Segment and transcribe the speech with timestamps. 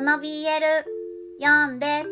[0.00, 0.48] この BL
[1.42, 2.06] 読んで。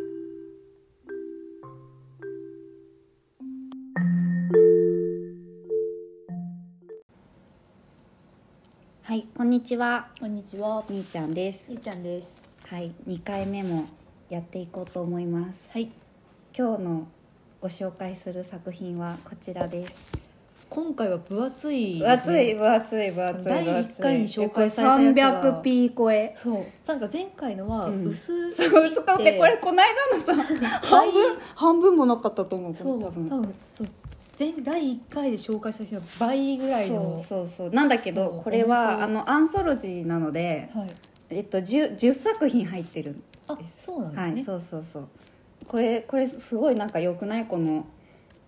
[9.00, 10.08] はい、こんにちは。
[10.20, 10.84] こんにちは。
[10.90, 11.78] みーちゃんですゆ。
[11.78, 12.54] うちゃんです。
[12.66, 13.86] はい、2回目も
[14.28, 15.70] やっていこうと思います。
[15.72, 15.90] はい。
[16.54, 17.08] 今日の
[17.58, 20.17] ご紹介する作品はこちらです。
[20.78, 22.54] 今回は分厚い、分厚い、。
[22.54, 23.44] 分厚い、分厚い。
[23.44, 26.32] 第分厚い一回に紹介されたやつが300 P 超え。
[26.36, 26.66] そう。
[26.86, 30.56] なんか前回のはうん薄そう、薄くて、これこの間のさ、
[30.86, 32.74] 半分、半分もなかったと思う。
[32.76, 33.28] そう多多分。
[33.28, 33.86] 分そう
[34.38, 40.88] 前第一回で紹介した人は倍ぐらいそのうそうそうなんだけどこれはあのアンソロジーなので、はい。
[41.30, 44.32] えっと、10, 10作品入ってるんあそうなんですね。
[44.32, 45.08] はいそうそうそう
[45.66, 47.46] これこれすごいなんか良くない？
[47.46, 47.84] この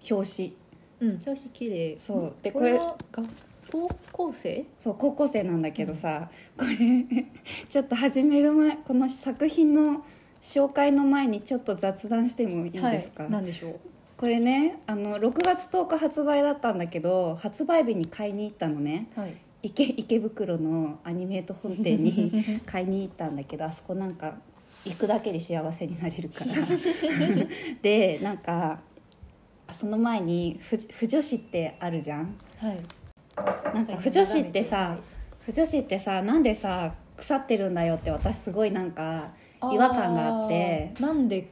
[0.09, 0.57] 表紙
[1.01, 1.11] うん。
[1.11, 1.99] 表紙綺麗。
[1.99, 3.29] そうでこれは学
[3.71, 4.65] 高校生？
[4.81, 6.77] そう高校生なんだけどさ、これ
[7.69, 10.03] ちょっと始める前この作品の
[10.43, 13.33] 紹介の前にちょっと雑談してもいいですか、はい。
[13.33, 13.75] なんでしょう？
[14.17, 19.35] これねあの6月10日発売だったんだけど発売日に買いに行ったのねはい。
[19.63, 22.33] 池池袋のアニメート本店に
[22.67, 24.39] 買いに行ったんだけどあそこなんか
[24.87, 26.53] 行くだけで幸せになれるから
[27.83, 28.81] でなんか
[29.75, 32.35] その前に不不女子ってあるじゃん？
[32.59, 32.77] はい。
[33.75, 34.99] なんか不女子ってさ
[35.41, 39.33] 不女子ってさなんでさ腐ってるんだよって私すごいなんか
[39.73, 41.49] 違和感があってなんで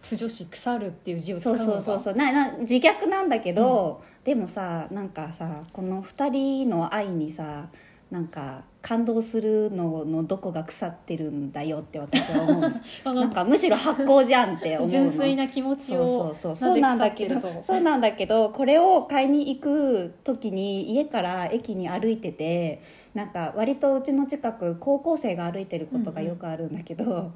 [0.00, 1.80] 不女子腐るっていう字を使そううのか。
[1.80, 7.68] そうそうそうなな自虐なんだけど、でもさなんかさこの2人の愛にさ
[8.10, 12.72] なんか感動するののどこが腐ってるんだよって私は思う。
[13.04, 14.90] あなんかむしろ発酵じゃんって思うの。
[14.90, 16.56] 純粋な気持ちそうをそうそう。
[16.56, 22.80] そうなんだけどそうなんだけどこれを買いに行く時に家から駅に歩いてて
[23.12, 27.32] なんか割とうちの近く高校生が歩いてることがよくあるんだけど、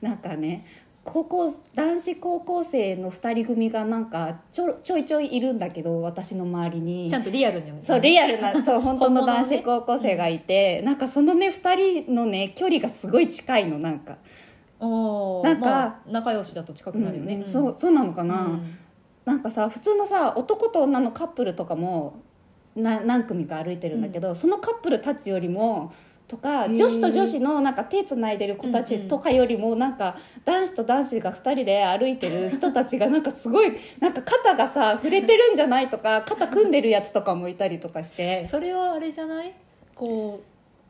[0.00, 0.64] なんかね
[1.04, 7.10] 高校男子高校生の2人組がなんかちょちょいちょいいるんだけど私の周りに。
[7.10, 14.16] ちゃんとリアルにそうリアルなそう本当の男子高校生がいて、なんかそのね2人のね距離がすごい近いのなんか、
[14.80, 18.78] なんかまあ、仲良しだと近くなるよね、うんそうそうなのかな、うん。
[19.24, 22.22] なんかさ普通のさ男と女のカップルとかも
[22.76, 25.92] な何組か歩いてるんだけど、そのカップルたちよりも
[26.32, 30.16] とか女子と女子のなんか手つないでる子たちとかよりもなんか
[30.46, 33.70] 男子と男子が2人で歩いてる人たちがなんかすごい
[34.00, 38.46] なんか肩がさ触れてるんじゃないとか肩組んでるやつとかもいたりとかして。
[38.46, 39.52] それはあれじゃない？
[39.94, 40.40] こ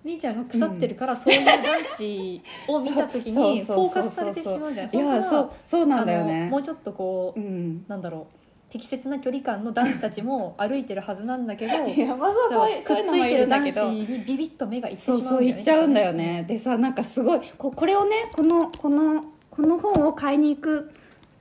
[0.04, 4.98] うみーちゃんが腐ってるから、そういう男子を見た時にフォーカスされてしまうじゃんい？
[4.98, 6.48] やそうそうなんだよね。
[6.50, 7.84] もうちょっとこう、うん。
[7.88, 8.41] なんだろう
[8.72, 13.82] 適切な距離感の男子たちも 歩いてるはずなんだけどいやまあそうそうのもいるんだけど。
[13.82, 16.44] くっついてる男子にビビッと目がいってそうそうしまうんだよね言っちゃうんだよね。
[16.48, 20.90] でさなんかすごいここれをねこのこのこの本を買いに行く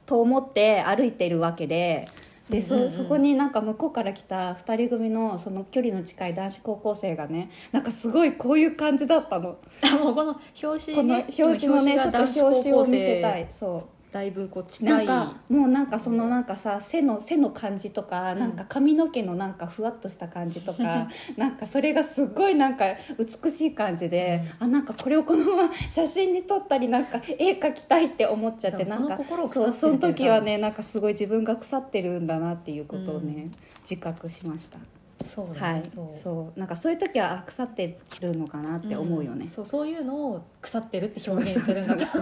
[0.05, 2.05] と思って歩いてるわけで
[2.49, 2.91] でそ,、うんうんうん。
[2.91, 9.55] そこになんか向こうから来た2人組のその距離の近い男子高校生がねなんかすごいこういう感じだったの。
[9.83, 13.47] あもうこの表紙このね表紙のねちょっと表紙を見せたい。
[13.49, 13.83] そう。
[13.83, 15.05] 生だいぶこう近ない。
[15.05, 18.39] んかもうなんかそのなんかさ背の背の感じとかん。
[18.39, 21.07] なんか髪の毛のなんかふわっとした感じとか
[21.37, 22.85] なんかそれがすっごいなんか
[23.17, 33.49] 美しい感じで、あなんかこれをこのまま写真に撮ったりなんか絵描きたいって思っちゃってなんかその心を腐ってるそうその時はねなんかすごい自分が腐ってるんだなっていうことをね、
[33.83, 34.77] 自覚しました。
[35.23, 36.17] そうだね、はい、そう。
[36.17, 36.59] そう。
[36.59, 39.45] なんかそういう時はあ腐ってるのかなって思うよね。
[39.45, 42.21] んそうそういうのを腐ってるって表現するんだけど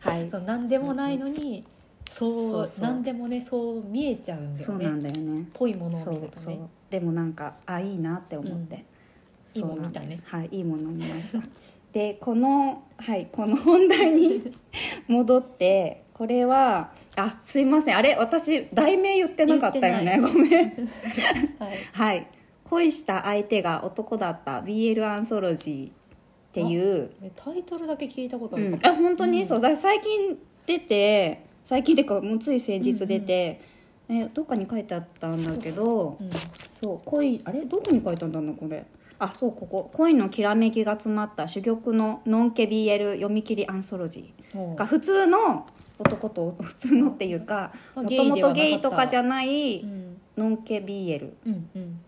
[0.00, 0.30] はい。
[0.30, 1.64] そう何でもないのに
[2.08, 4.64] そう何でもねそう見えちゃうんだよね。
[4.64, 5.48] そうなんだよね。
[5.52, 6.60] ぽいものを見るとね。
[6.90, 8.84] でもなんかあいいなって思って、
[9.54, 9.60] うん。
[9.60, 10.20] いいもん見たね。
[10.24, 11.42] はいいいものを見ました。
[11.92, 14.52] でこのはいこの本題に
[15.08, 17.96] 戻ってこれはあすいません。
[17.96, 20.18] あれ私題名言ってなかったよね。
[20.20, 20.88] 言ごめん。
[21.58, 21.76] はい。
[21.92, 22.26] はい。
[22.64, 25.90] 恋した相手が男だった BL アンソロジーっ
[26.52, 27.10] ていう。
[27.22, 29.60] えタイトルだけ聞いたことあうんるかも、あ本当に、そう。
[29.60, 30.36] だ最近
[30.66, 33.60] 出て最近でかもうつい先日出て、
[34.08, 36.22] えどっかに書いてあったんだけど、う。
[36.24, 36.30] ん
[36.80, 37.00] そう。
[37.08, 37.64] 恋あれ？
[37.64, 38.84] どこに書いたんだこれ？
[39.18, 39.90] あそうここ。
[39.94, 45.64] 恋のきらめきが詰まった珠玉のノンケ BL 読み切りアンソロジーが普通の
[45.98, 50.20] 男と普通のっていうかまあもともとゲイとかじゃゃないうん。
[50.36, 52.00] ノンケ BL うんうん。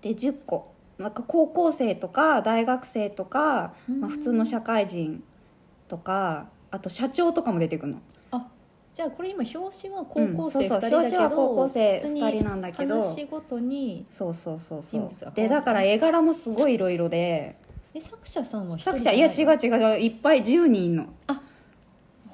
[0.00, 5.22] で10個なんか高校生とか大学生とか、まあ、普通の社会人
[5.88, 7.98] とかあと社長とかも出てくるの。
[8.30, 8.46] あ
[8.92, 13.00] じゃあこれ今表紙は高校生うんそう2そう表人だけど、紙は高校生普通に2人なんだけど。
[13.00, 15.32] 話ごとにそうそうそうそう。
[15.34, 17.56] でだから絵柄もすごいいろいろで。
[17.92, 21.06] え作者さんは作者いや違う違ういっぱい10人いんの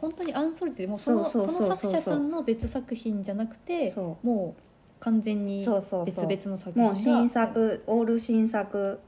[0.01, 4.63] 本当にアンソロジーでもうその作者さんの別作品じゃなくてそもう
[5.01, 6.27] 完全にそうそうそう。
[6.27, 6.89] 別々の作品が。
[6.89, 9.01] もう新作オール新作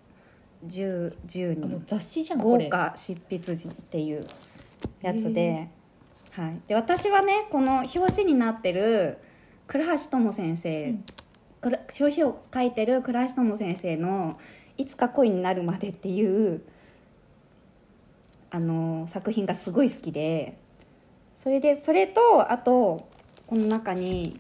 [0.67, 4.27] 10, 10人雑誌じゃん豪華執筆陣っていう
[5.01, 5.69] やつで,、
[6.33, 9.19] はい、で私はねこの表紙になってる
[9.67, 11.05] 倉橋智先生、うん。
[11.61, 14.39] 表紙を書いてる倉橋智先生の
[14.79, 16.63] 「いつか恋になるまで」っていう
[18.51, 20.57] あの作品がすごい好きで
[21.39, 23.09] それでそれとあと
[23.47, 24.39] この中に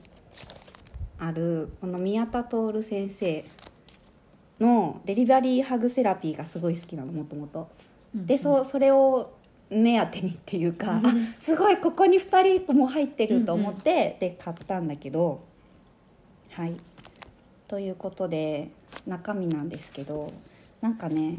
[1.18, 3.44] あるこの宮田徹先生
[4.60, 7.70] のデリバリーハグセラピーがすごい好きなのもともと。
[8.14, 9.34] うんでそそれを
[9.70, 15.40] 目当てにっていうか、うんあ すごいここに2人とも入ってると思って、で買ったんだけど。
[16.52, 16.72] はい。
[17.68, 18.70] ということで
[19.06, 20.32] 中身なんですけど
[20.80, 21.38] なんかね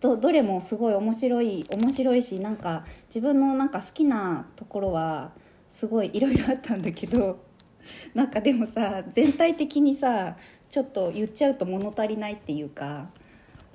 [0.00, 5.32] どどれもすごい面白い面白いしなんか自分のなんか好きなところは
[5.68, 7.38] すごいいろいろあったんだけど
[8.14, 10.36] なんかでもさ全体的にさ
[10.70, 13.08] ちょっと言っちゃうと物足りないっていうか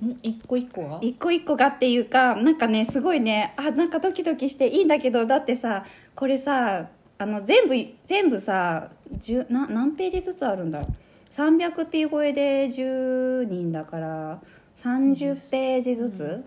[0.02, 0.16] ん？
[0.22, 0.98] 一個一個が？
[1.02, 5.84] 一個一個がっていうかなんかねすごいねあなんかドキドキしていいんだけどだってさ
[6.14, 6.88] これさ
[7.18, 7.74] あの全部
[8.06, 10.80] 全部さ10な何ページずつあるんだ？
[10.80, 10.90] ろう
[11.30, 14.40] 300P 超えで10人だから
[14.76, 16.44] 30ページずつ、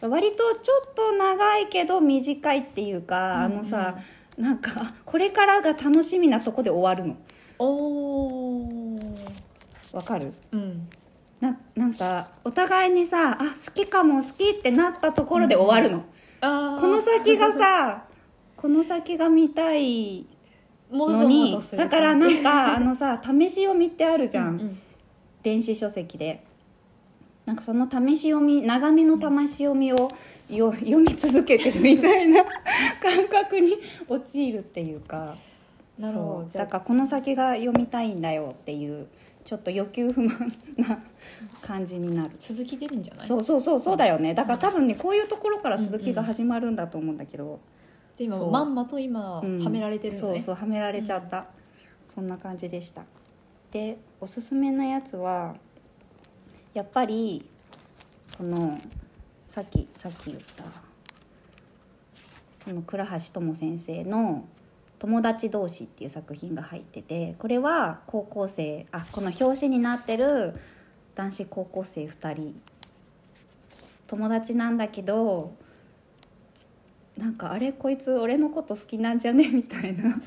[0.00, 3.98] 割とちょっと長いけど短いっていうか、あのさ
[4.36, 7.16] なんかあこれからが楽しみなとこで終わるの。
[7.58, 9.30] おー。
[9.92, 10.32] わかる？
[10.52, 10.88] うん。
[11.40, 16.04] ななんかお互いにさあ好きかも好きってなったところで終わるの、
[16.40, 16.80] あー。
[16.80, 18.04] この先がさ
[18.56, 20.26] この先が見たい
[20.90, 24.78] のにだからなんかあのさ試し読みってあるじゃん、うんうん。
[25.42, 26.42] 電子書籍で
[27.50, 30.08] なんかその試し読み長めの試し読みを
[30.48, 33.72] よ読み続けてるみたいな感覚に
[34.06, 35.34] 陥るっていうか。
[35.98, 36.48] なるほど。
[36.56, 39.08] だからこの先が読みたいんだよっていう
[39.44, 41.02] ちょっと欲求不満な
[41.60, 42.30] 感じになる。
[42.38, 43.26] 続き出るんじゃない？
[43.26, 44.32] そうそうそうそうだよね。
[44.32, 47.58] だから多分ねこういうところから続きが始まるんだと思うんだけど、
[48.16, 48.50] で今そう。
[48.52, 49.58] まんまと今うん。
[49.58, 50.32] はめられてるんだね。
[50.34, 51.46] そうそうはめられちゃった、
[52.06, 53.02] そんな感じでした。
[53.72, 55.56] でおすすめなやつは
[56.74, 57.44] やっぱり
[58.38, 58.80] この
[59.48, 60.64] さっきさっき言った
[62.64, 64.44] この倉橋智先生の
[65.00, 70.54] 「友達同士」っていう作品が入っててこれは高校生あこの表紙になってる
[71.14, 72.60] 男子高校生2人。
[74.06, 75.52] 友達なんだけど
[77.16, 79.48] なんかあれこいつ俺のこと好きなんじゃね？
[79.48, 80.20] みたいな。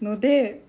[0.00, 0.62] ので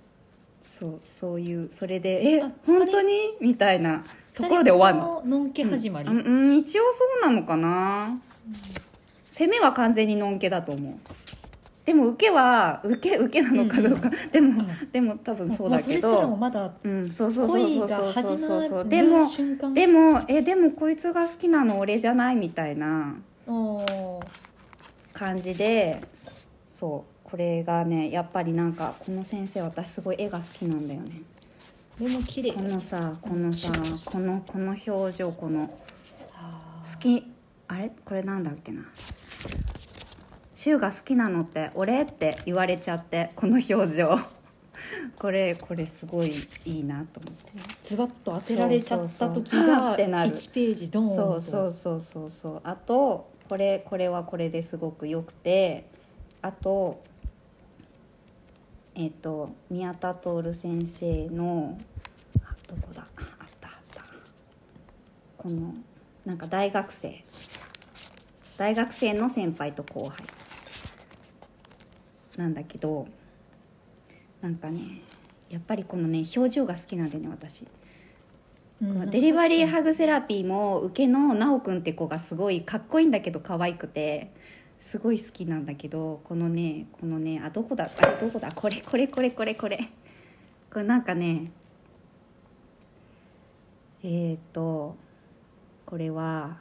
[0.63, 4.04] そうそういうそれで「えあ本当に?」みたいな
[4.41, 5.39] ところで終わるの？
[5.39, 8.19] のんけ始まり、うん、うん一応そうなのかな、
[9.31, 10.94] 攻めは完全にのんけだと思う。
[11.86, 18.12] でも受けは受け受けなのかどうか、でも、うんでも多分そうだけまあそれすらもど、まだうん、そうそうそうそうそうそう。
[18.12, 23.15] 始まそうるでも瞬間でもえでもこいつが好きなの俺じゃないみたいな
[25.13, 26.01] 感じで。
[26.68, 27.30] そう。
[27.30, 31.21] これがねやっぱりなんかこの先生私すごい絵が好きなんだよね
[31.99, 32.53] これも綺麗。
[32.53, 33.73] このさこのさ
[34.05, 37.29] このこの表情この好き
[37.68, 37.91] あれ？
[38.06, 38.83] これなんだっけな
[40.56, 44.18] 「シュウが好きなのって俺?」って言われちゃってこの表情。
[45.19, 46.31] これこれすごい
[46.65, 47.51] いいなと思って。
[47.83, 51.15] ズバッと当てられちゃった時がってなる1ページドーンと。
[51.15, 52.61] そうそうそうそうそう。
[52.63, 55.89] あとこれこれはこれですごく良くて
[56.41, 57.01] あと
[59.01, 61.77] えっ、と宮田徹先生の
[62.44, 63.07] あどこだ？
[63.18, 64.03] あったあった。
[65.37, 65.73] この
[66.25, 67.23] なんか大学生。
[68.57, 70.18] 大学生の先輩と後輩。
[72.35, 73.07] なんだけど
[74.41, 75.01] なんかね
[75.49, 77.65] やっぱりこのね表情が好きなんでね私。
[78.81, 84.33] うんデリバリーハグセラピーも受けのなおくんって子がすごいかっこいいんだけど可愛くて
[84.80, 88.50] すごい好きなんだけどこのねこのねあどこだあれどこだ？
[88.54, 89.90] これこれこれこれこれ。
[90.71, 91.52] これなんかね
[94.04, 94.95] えっ、と
[95.86, 96.57] これは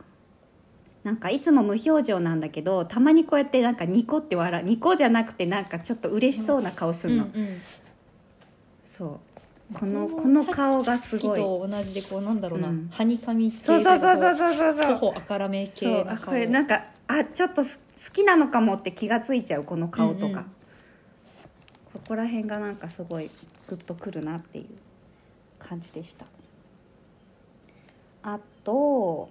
[1.05, 4.65] なんかいつも無表情なんだけどたまにこうやってなんかニコって笑う。
[4.65, 7.61] ニコじゃなくてなんかちょっと嬉しそうな顔するの、うんうん。
[8.85, 9.21] そ
[9.71, 9.75] う。
[9.75, 11.39] このこの顔がすごい。
[11.39, 12.89] と同じでこうなんだろうな、うん。
[12.91, 14.95] はにかみ系そうそうそうそううそうそうそう。
[14.97, 20.43] 頬あからめ系そうこれなんかあちょっとす好きなのかもって気がついちゃうこの顔とか、うんうん。
[21.95, 23.29] ここら辺がなんかすごい
[23.69, 24.67] グッとくるなっていう
[25.59, 26.27] 感じでした。
[28.23, 29.29] あと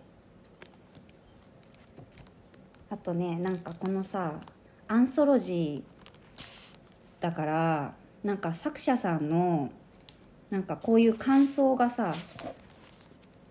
[2.89, 4.33] あとねなんかこのさ
[4.87, 6.41] アンソロジー
[7.19, 7.93] だから
[8.23, 9.69] なんか作者さんの
[10.49, 12.13] なんかこういう感想がさ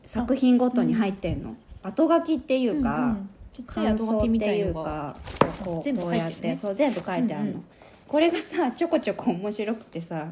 [0.05, 5.17] 作品ごとに入ってんの、後書きっていうか、うんうんちっちゃい後書きみたいのが
[5.65, 7.65] こう全部こうやって、全部書いてあるの、うんうん。
[8.07, 10.29] これがさちょこちょこ面白くてさ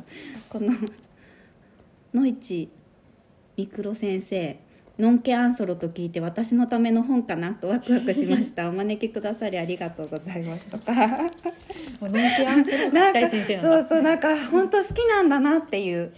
[0.50, 0.74] この
[2.12, 2.68] 野市
[3.56, 4.58] ミクロ先生
[4.98, 8.68] のんけアンソロと聞いて私のための本かなとワクワクしました。
[8.70, 10.92] お招きくださりありがとうございますとか。
[10.94, 12.90] もうのんけアンソロ
[13.58, 16.12] そうそうなんか本当好きなんだなっていう。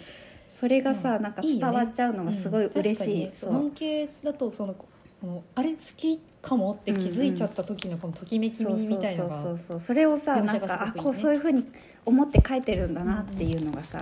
[0.49, 1.23] それがさ、うん。
[1.23, 3.51] なんか伝わっちゃうのがすごい嬉しい、うん確かにね。
[3.51, 3.53] そう。
[3.53, 4.75] のんけだとその
[5.55, 11.65] あれ好きかもって気づいちゃった時のこのときめきみたいなのがそうそうそうそれをさ描なんかあこうそういうふうに
[12.05, 14.01] 思って書いてるんだなっていうのがさ、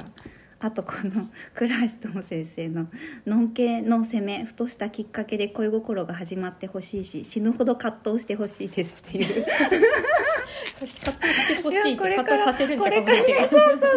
[0.61, 2.89] あとこの倉橋智先生の
[3.27, 9.45] 「のんけの攻めふとしたきっかけで恋心が始まってほしいし死ぬほど葛藤してほしいです」っていう。
[10.81, 13.89] 葛藤してほしいってこれから葛藤させるんこですよれからねそうそうそうそう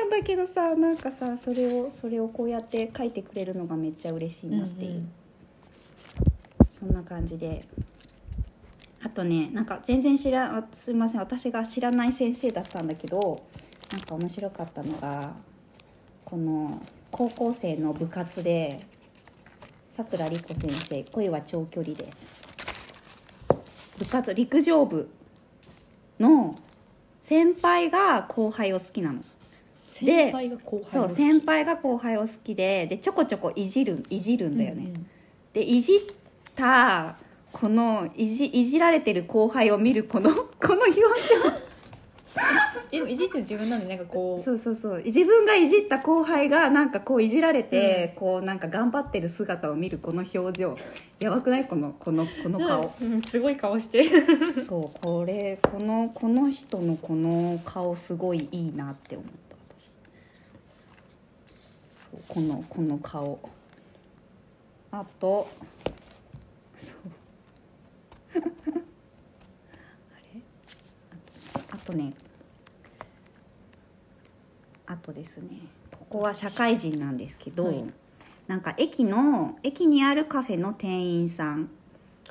[0.00, 4.90] なんだけどさなんかさそれをそれをこうやって書いてくれるのがめっちゃ嬉しい生なっていう。
[4.90, 5.12] うんうん
[6.78, 7.64] そんな感じで。
[9.02, 11.20] あとねなんか全然知らあすいません。
[11.20, 13.42] 私が知らない先生だったんだけど
[13.92, 15.32] なんか面白かったのが
[16.24, 18.80] この高校生の部活で
[19.90, 22.08] さくら莉子先生「恋は長距離で」
[23.98, 25.08] 部活陸上部
[26.18, 26.56] の
[27.22, 29.22] 先輩が後輩を好きなの。
[29.88, 31.16] 先輩が後輩そうを好き。
[31.16, 34.82] 先輩が後輩を好きででちょこちょこいじるいじるんだよね。
[34.82, 35.06] うんうん。
[35.52, 36.00] でいじっ
[36.56, 37.16] た
[37.52, 41.00] このいじいじられてる後輩を見るこの この表
[42.90, 45.02] でもいじってる自分なんでなんかこ情そうそうそう。
[45.02, 50.76] 自分がいじった後輩がなんかこういじられて、こうなんか頑張ってる姿を見るこの表情。
[51.18, 51.66] やばくない？
[51.66, 52.92] このこのこのう顔。
[53.00, 54.02] うんすごい顔して。
[54.02, 59.90] るそうこれこのこの人のこの顔すごいいいなって思った私。
[61.90, 63.38] そうこのこの顔。
[64.92, 65.48] あと
[66.86, 66.96] そう。
[68.42, 70.42] あれ？
[71.70, 72.14] あとね。
[74.86, 75.58] あとですね。
[75.98, 77.84] ここは社会人なんですけど、はい。
[78.46, 81.68] なんか駅の駅にあるカフェの店員さん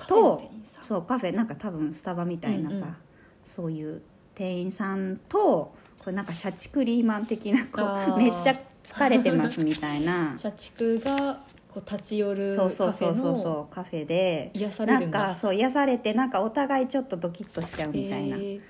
[0.07, 2.95] とそうカフェなんか多分スタバみたいなさ、うんうん。
[3.43, 4.01] そういう
[4.33, 7.81] 店員さんとこれなんか社畜リーマン的なこ
[8.15, 10.35] うめっちゃ疲れてますみたいな。
[10.39, 11.41] 社畜が
[11.75, 14.51] こう立ち寄るそうそうそうそうカフェのそうカフェで。
[14.53, 18.61] 癒されなんるんだかそう癒されてなんかお互いちょっとドキッとしちゃうみたいな、へー。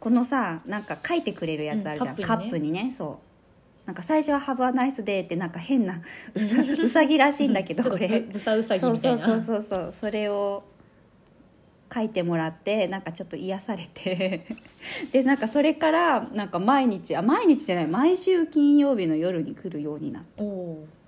[0.00, 2.94] このさなんか書いてくれるやつあるじゃん、うんカップにね。
[2.96, 3.18] そ
[3.84, 3.86] う。
[3.86, 6.00] なんか最初は「ハブアナイスデー」ってなんか変な
[6.34, 8.08] うさうさぎらしいんだけどこれ。
[8.08, 9.26] ぶぶさうさぎそうみたいうな。
[9.26, 10.62] そそうそうそうそれを
[11.92, 14.46] 書いてもらってなんかちょっと癒されて。
[15.12, 20.99] でなんかそれからなんか毎日あ毎日じゃない毎週金曜日の夜に来るようになっておおー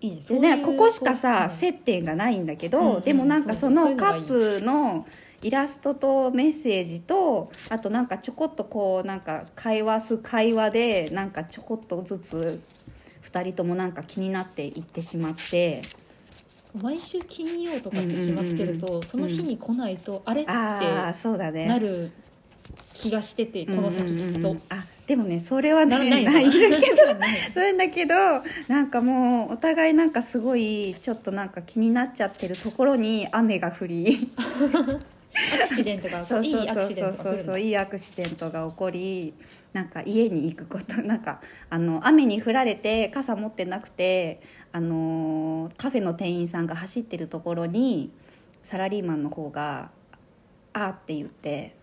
[0.00, 0.16] いいね。
[0.16, 5.06] でそういうねここしかさ、接点がないんだけど、うんうんでもなんかそのカップの
[5.42, 12.60] イラストとメッセージとあとなんかちょこっとこうなんか会話す会話でなんかちょこっとずつ
[13.24, 15.82] 2人ともなんか気になっていってしまって。
[16.82, 20.52] 毎週金曜とかって決まってると、うんうんうんその日に来ないと、あれって
[21.66, 22.12] なる
[22.92, 24.16] 気がしてて、この先きっと。
[24.16, 24.46] うんうんうん。
[24.50, 24.62] うん。
[24.68, 24.77] あ
[25.08, 26.30] でもねそれはねなないの？
[26.32, 26.96] ないんだけど
[27.54, 28.14] そういうんだけど
[28.68, 34.30] なんかもうお互いなんかすごいちょっとなんか気になっちゃってるところに雨が降り。
[35.64, 39.34] アクシデントがそういそうそうそうそういいアクシデントが起こり
[39.72, 44.40] なんか家に行くことなんかあの雨に降られて傘持ってなくて
[44.72, 48.10] あのーカフェの店員さんが走ってるところに
[48.64, 49.90] サラリーマンの方が
[50.74, 51.74] 「あ」って言って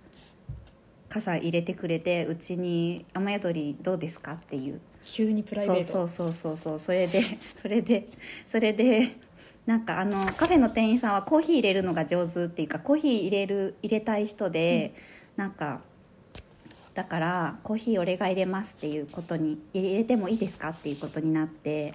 [1.15, 4.81] 傘入れてくれてうちに雨宿りどうですかっていう。
[5.05, 5.84] 急にプライベート。
[5.84, 6.74] そうそうそうそう。
[6.74, 7.22] そう それで
[7.62, 8.07] それで
[8.45, 9.15] それで
[9.65, 14.93] なんかあのカフェの店員さんはコーヒー入れるのが上手っていうかコーヒー入れる入れたい人で、
[15.38, 15.81] なんか
[16.93, 21.93] だからコーヒー俺が入れますっていうことに入れてもいいですかっていうことになって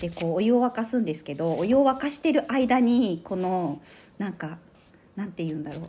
[0.00, 3.80] でこうお湯を沸かすんですけどお湯を沸かしてる間にこの
[4.18, 4.58] なんか
[5.16, 5.82] なんて言うんだろう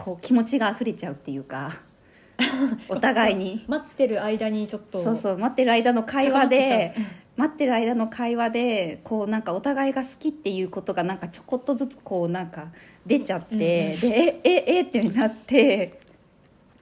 [0.00, 1.80] こう気持ちが溢れちゃうっていうか
[2.88, 3.64] お互いに。
[3.68, 6.94] 待ってる間にちょっとそうそう待ってる間の会話で
[7.36, 12.68] 待ってる間の会話でこうなんかお互いが好きっていうことがなんかちょこっとずつこうなんか
[13.06, 16.00] 出ちゃって、うんうんでえええってなって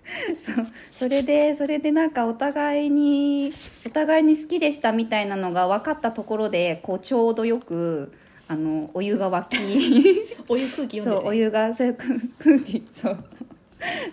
[0.39, 3.53] そうそれでそれでなんかお互いに
[3.87, 8.13] お互いに好きでしたみたいなのが分かったところでこうちょうどよく
[8.49, 10.37] あのお湯が沸き。
[10.49, 11.97] お湯空気読んで、ね、そうお湯がそういう
[12.39, 13.25] 空気 そう。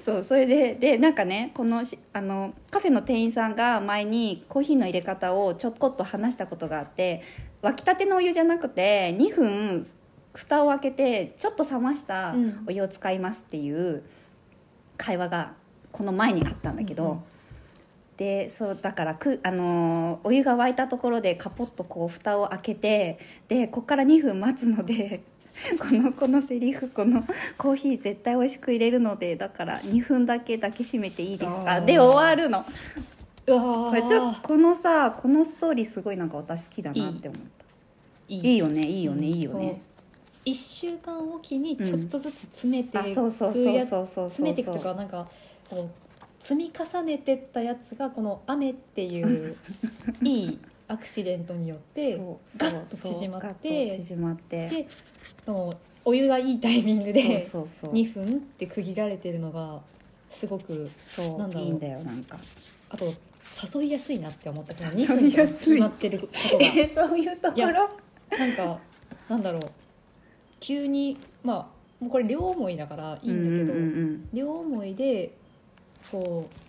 [0.03, 7.23] そうそれででなんかねこのしあのカフェの店員さんが前にコーヒーの入れ方をちょこっと話したことがあって
[7.63, 9.87] 沸きたてのお湯じゃなくて2分
[10.35, 12.63] 蓋を開けてちょっと冷ましたうん。
[12.67, 14.03] お湯を使いますっていう
[14.97, 15.53] 会話が
[15.91, 17.19] この前にあったんだけど、うんうん
[18.17, 25.21] でそうだからく、あのーお湯が沸いたところでカポッとこう蓋を開けてでここから2分待つので
[25.79, 27.23] このこのセリフこの
[27.57, 31.81] コーヒー絶対美味しく入れるのでだから2分だけ抱きしめていいですか？
[31.81, 32.65] で終わるの。
[33.47, 33.89] うわー。
[33.89, 37.65] これちょっとこのさこのストーリーすごいなんか私好きだなって思った。
[38.27, 38.55] いい。
[38.55, 39.81] いよねいいよねいいよね。
[40.45, 44.29] 1週間おきにちょっとずつ詰めていくあそうそうそうやそうそうそう。
[44.29, 45.27] 詰めていくとかなんか
[45.69, 45.89] こう
[46.45, 49.55] 積み重ねてったやつがこの雨っていう
[50.21, 52.19] いいアクシデントによって
[52.57, 54.69] ガッと縮まって縮まって。
[54.69, 54.87] で
[56.07, 57.93] お湯がいいタイミングでそうそうそう。
[57.93, 59.81] 2分って区切られてるのが
[60.29, 61.65] すごくそうなんだろう。
[61.65, 62.37] いいんだよなんか。
[62.89, 63.05] あと
[63.79, 66.63] 誘いやすいなって思ったその2誘分が決まってることが。
[66.63, 67.89] え そういうところ。
[68.37, 68.79] なんか
[69.29, 69.61] なんだろう。
[70.59, 74.29] 急にまあもうこれ両思いだからいいんだけど、うんうんうん。
[74.31, 75.31] 両思いで
[76.11, 76.65] こう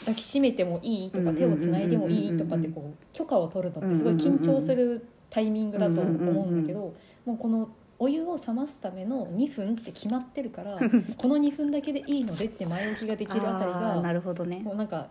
[0.00, 10.78] 抱きしめてもいいとか手をつないでもいいとかってこう許可を取るのってすごい緊張するタイミングだと思うんだけどもうこのお湯を冷ますための2分って決まってるから
[11.16, 14.60] この2分だけでいいのでって前置きができるあたりがるほどね。
[14.60, 15.08] もうなんか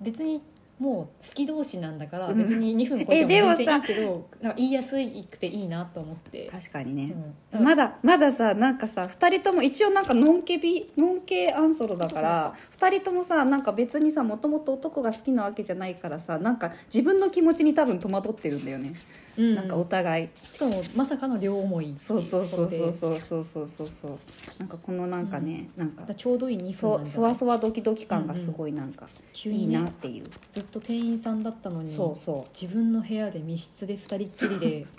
[0.00, 0.42] 別に
[0.78, 2.38] もう好き同士なんだからうん。
[2.38, 4.96] 別に2分超えても全然いいけどなんか言いやす
[5.30, 6.48] くていいなと思って。
[6.52, 7.14] 確かにね、
[7.52, 7.64] うん。
[7.64, 18.92] まだまださなんかさ2人とも一応なんかノンケビノンケアンソロだから2人ともさなんか別にさもともと男が好きなわけじゃないからさなんか自分の気持ちに多分戸惑ってるんだよね、
[19.38, 20.28] うんなんかお互い。
[20.50, 24.18] しかもまさかの両思いそうそうそうそううそうそうそうそうそう。
[24.58, 27.12] なんかこのなんかね、なんかちょうどいい2分そなんじゃない？
[27.12, 32.58] そわそわドキドキ感がすごいなんかいい急にねなっていう、ずっと店員さんだったのにそうそう。
[32.58, 34.86] 自分の部屋で密室で2人っきりで。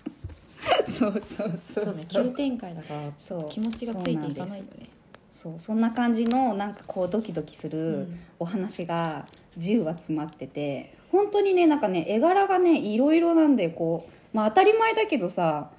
[0.86, 1.96] そうそうそそう。
[1.96, 3.46] ね急展開だからそう。
[3.50, 4.88] 気持ちがついていかないよね。
[5.32, 8.20] そうそんな感じのなんかこうドキドキすうるん。
[8.40, 9.26] お話が
[9.60, 15.72] 10話詰まってて本当にねなんかね絵柄がねいろいろなんでこうまあ当たり前だけどさ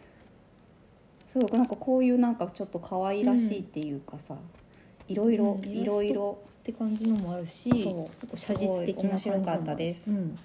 [1.26, 4.34] すごくなんかこういうなんかちょっと可愛らしいっていうかさ、
[5.08, 10.38] いろいろうんいろいろって感じのもあるしそう結構写実的な面白かったですうん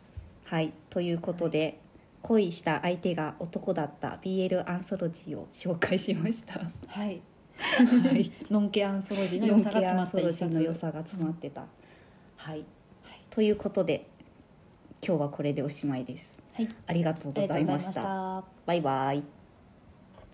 [0.44, 1.80] はいということで、
[2.22, 6.62] 恋した相手が男だった BL アンソロジーを紹介しました。
[6.88, 7.22] はい。
[7.58, 8.32] はい。
[8.50, 11.66] ノンケアンソロジーの良さが詰まった一の冊良さが詰まってた。
[12.38, 12.66] はい、
[13.30, 14.06] ということで
[15.06, 16.33] 今日はこれでおしまいです。
[16.54, 18.44] はいありがとうございました。
[18.66, 19.43] バイバイ。